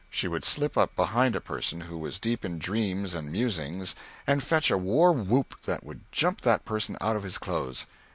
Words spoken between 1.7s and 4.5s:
who was deep in dreams and musings and